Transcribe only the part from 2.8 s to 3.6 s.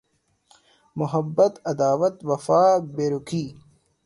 Berukhi